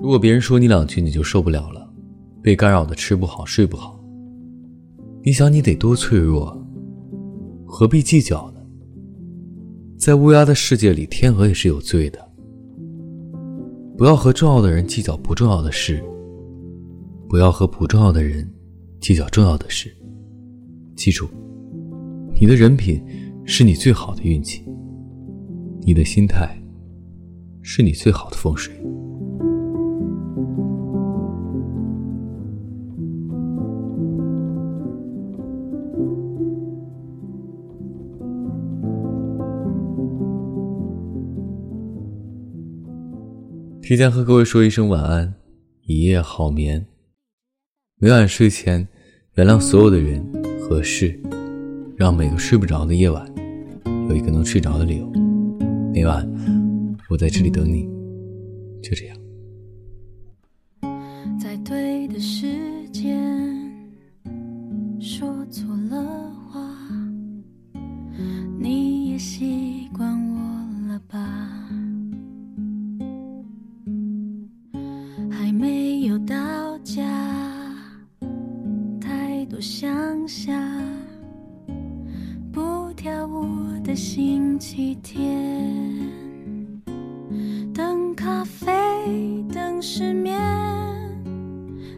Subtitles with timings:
[0.00, 1.92] 如果别人说你两句你就受不了了，
[2.42, 4.02] 被干扰的吃不好睡不好，
[5.22, 6.56] 你想你得多脆弱，
[7.66, 8.60] 何必计较呢？
[9.98, 12.18] 在乌鸦的世界里，天鹅也是有罪的。
[13.96, 16.02] 不要和重要的人计较不重要的事，
[17.28, 18.48] 不要和不重要的人
[19.00, 19.94] 计较重要的事。
[20.94, 21.28] 记住，
[22.40, 23.04] 你的人品
[23.44, 24.64] 是你最好的运气，
[25.88, 26.54] 你的心态
[27.62, 28.74] 是你最好的风水。
[43.80, 45.32] 提前和各位说一声晚安，
[45.86, 46.84] 一夜好眠。
[47.96, 48.86] 每晚睡前，
[49.36, 50.22] 原谅所有的人
[50.60, 51.18] 和事，
[51.96, 53.26] 让每个睡不着的夜晚
[54.10, 55.27] 有一个能睡着的理由。
[55.92, 56.28] 每晚，
[57.08, 57.88] 我在这里等你。
[58.82, 59.16] 就这样。
[61.38, 63.70] 在对的时间
[65.00, 66.60] 说错了话，
[68.58, 70.38] 你也习惯我
[70.88, 71.18] 了吧？
[75.30, 77.02] 还没有到家，
[79.00, 80.54] 太多想象，
[83.88, 85.82] 的星期天。
[87.72, 88.70] 等咖啡，
[89.50, 90.38] 等失眠，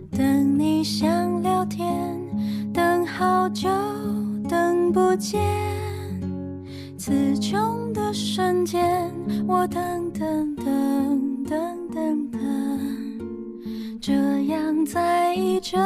[0.08, 2.16] 等你想聊天，
[2.72, 3.68] 等好久，
[4.48, 5.40] 等不见。
[6.96, 9.12] 词穷的瞬间，
[9.48, 12.40] 我等等等等等等，
[14.00, 14.12] 这
[14.44, 15.76] 样在意着，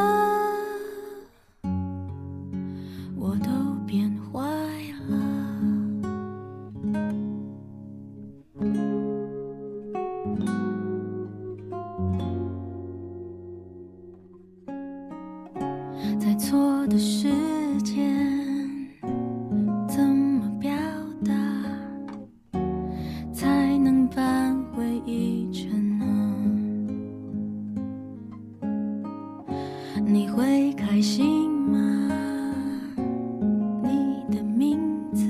[17.16, 17.28] 时
[17.84, 18.12] 间，
[19.86, 20.72] 怎么表
[21.24, 21.32] 达
[23.32, 26.04] 才能扳回一城呢？
[30.04, 32.10] 你会开心吗？
[33.84, 34.80] 你的名
[35.12, 35.24] 字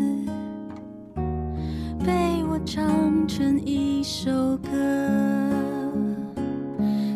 [2.03, 4.71] 被我唱成一首歌。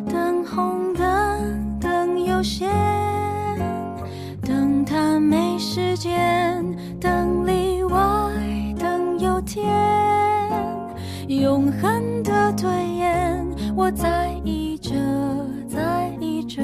[0.05, 2.69] 等红灯，等有些，
[13.79, 14.91] 我在意着，
[15.69, 16.61] 在意着，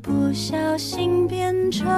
[0.00, 1.88] 不小心变成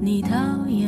[0.00, 0.30] 你讨
[0.68, 0.85] 厌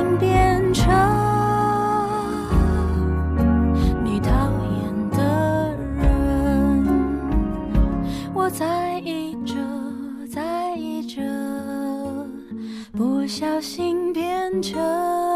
[0.00, 0.88] 心变成
[4.02, 4.30] 你讨
[4.80, 6.86] 厌的人。
[8.32, 9.54] 我在意着，
[10.32, 11.20] 在意着，
[12.92, 15.29] 不小心变成。